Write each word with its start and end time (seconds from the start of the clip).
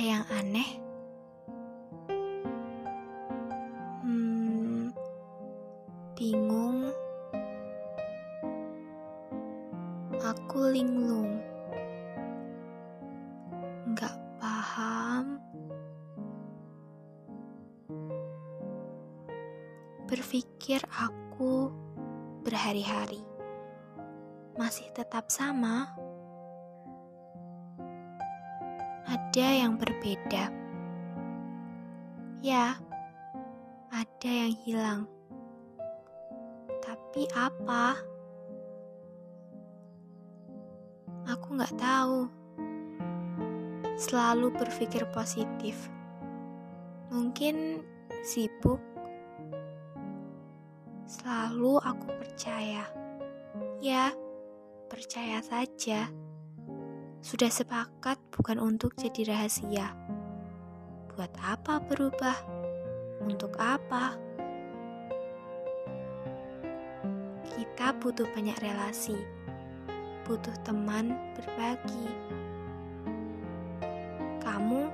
yang 0.00 0.24
aneh? 0.32 0.70
Hmm, 4.00 4.88
bingung. 6.16 6.88
Aku 10.22 10.72
linglung. 10.72 11.36
Nggak 13.92 14.16
paham. 14.40 15.36
Berpikir 20.08 20.80
aku 20.88 21.68
berhari-hari 22.40 23.20
masih 24.56 24.88
tetap 24.92 25.32
sama 25.32 25.88
ada 29.06 29.46
yang 29.46 29.74
berbeda. 29.78 30.50
Ya, 32.42 32.78
ada 33.90 34.30
yang 34.30 34.54
hilang. 34.66 35.00
Tapi 36.82 37.26
apa? 37.34 37.98
Aku 41.30 41.54
nggak 41.54 41.74
tahu. 41.78 42.26
Selalu 43.94 44.50
berpikir 44.54 45.06
positif. 45.14 45.78
Mungkin 47.14 47.84
sibuk. 48.26 48.82
Selalu 51.06 51.78
aku 51.78 52.06
percaya. 52.18 52.88
Ya, 53.78 54.10
percaya 54.90 55.38
saja 55.44 56.10
sudah 57.22 57.46
sepakat 57.46 58.18
bukan 58.34 58.58
untuk 58.58 58.98
jadi 58.98 59.30
rahasia. 59.30 59.94
Buat 61.14 61.30
apa 61.38 61.78
berubah? 61.78 62.34
Untuk 63.22 63.54
apa? 63.62 64.18
Kita 67.46 67.94
butuh 68.02 68.26
banyak 68.34 68.58
relasi, 68.58 69.14
butuh 70.26 70.50
teman 70.66 71.14
berbagi. 71.38 72.10
Kamu, 74.42 74.90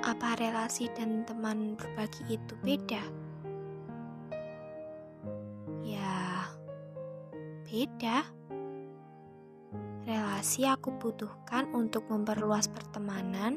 apa 0.00 0.28
relasi 0.40 0.88
dan 0.96 1.28
teman 1.28 1.76
berbagi 1.76 2.40
itu 2.40 2.56
beda? 2.64 3.04
Ya, 5.84 6.48
beda 7.68 8.24
relasi 10.36 10.68
aku 10.68 10.92
butuhkan 11.00 11.64
untuk 11.72 12.12
memperluas 12.12 12.68
pertemanan 12.68 13.56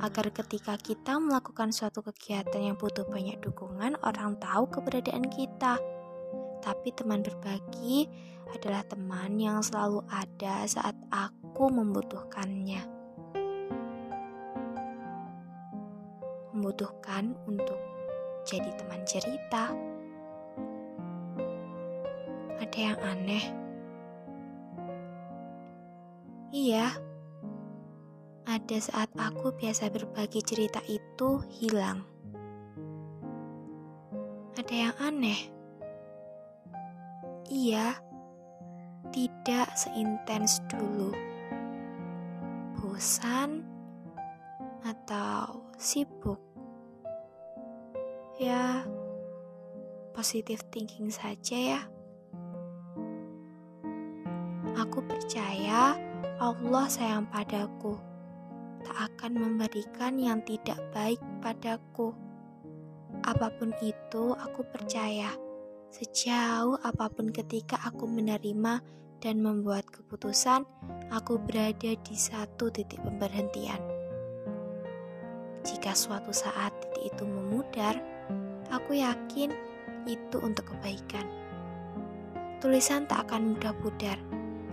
agar 0.00 0.32
ketika 0.32 0.72
kita 0.80 1.20
melakukan 1.20 1.68
suatu 1.68 2.00
kegiatan 2.00 2.64
yang 2.64 2.80
butuh 2.80 3.04
banyak 3.04 3.36
dukungan, 3.44 4.00
orang 4.00 4.40
tahu 4.40 4.64
keberadaan 4.72 5.28
kita. 5.28 5.76
Tapi 6.64 6.96
teman 6.96 7.20
berbagi 7.20 8.08
adalah 8.56 8.80
teman 8.88 9.36
yang 9.36 9.60
selalu 9.60 10.00
ada 10.08 10.64
saat 10.64 10.96
aku 11.12 11.68
membutuhkannya. 11.68 12.80
Membutuhkan 16.56 17.36
untuk 17.44 17.76
jadi 18.48 18.72
teman 18.80 19.04
cerita. 19.04 19.76
Ada 22.64 22.78
yang 22.80 22.98
aneh 23.04 23.63
Iya, 26.54 26.86
ada 28.46 28.78
saat 28.78 29.10
aku 29.18 29.58
biasa 29.58 29.90
berbagi 29.90 30.38
cerita 30.38 30.78
itu 30.86 31.42
hilang. 31.50 32.06
Ada 34.54 34.70
yang 34.70 34.94
aneh. 35.02 35.50
Iya, 37.50 37.98
tidak 39.10 39.66
seintens 39.74 40.62
dulu. 40.70 41.10
Bosan 42.78 43.66
atau 44.86 45.58
sibuk. 45.74 46.38
Ya, 48.38 48.86
positive 50.14 50.62
thinking 50.70 51.10
saja 51.10 51.58
ya. 51.58 51.80
Aku 54.78 55.02
percaya 55.02 56.13
Allah 56.34 56.90
sayang 56.90 57.30
padaku, 57.30 57.94
tak 58.82 58.98
akan 59.06 59.38
memberikan 59.38 60.18
yang 60.18 60.42
tidak 60.42 60.82
baik 60.90 61.22
padaku. 61.38 62.10
Apa 63.22 63.54
pun 63.54 63.70
itu, 63.78 64.34
aku 64.34 64.66
percaya. 64.66 65.30
Sejauh 65.94 66.74
apa 66.82 67.06
pun 67.06 67.30
ketika 67.30 67.78
aku 67.86 68.10
menerima 68.10 68.82
dan 69.22 69.46
membuat 69.46 69.86
keputusan, 69.86 70.66
aku 71.14 71.38
berada 71.38 71.94
di 71.94 72.16
satu 72.18 72.66
titik 72.66 72.98
pemberhentian. 73.06 73.78
Jika 75.62 75.94
suatu 75.94 76.34
saat 76.34 76.74
titik 76.82 77.14
itu 77.14 77.22
memudar, 77.22 77.94
aku 78.74 78.98
yakin 78.98 79.54
itu 80.10 80.36
untuk 80.42 80.74
kebaikan. 80.74 81.30
Tulisan 82.58 83.06
tak 83.06 83.30
akan 83.30 83.54
mudah 83.54 83.70
pudar 83.78 84.18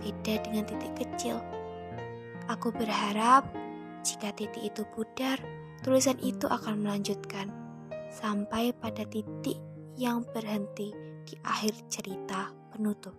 beda 0.02 0.42
dengan 0.42 0.66
titik 0.66 0.92
kecil. 0.98 1.38
Aku 2.50 2.74
berharap 2.74 3.46
jika 4.02 4.34
titik 4.34 4.74
itu 4.74 4.82
pudar, 4.90 5.38
tulisan 5.86 6.18
itu 6.18 6.50
akan 6.50 6.82
melanjutkan 6.82 7.54
sampai 8.10 8.74
pada 8.74 9.06
titik 9.06 9.62
yang 9.94 10.26
berhenti 10.34 10.90
di 11.22 11.38
akhir 11.46 11.86
cerita 11.86 12.50
penutup. 12.74 13.14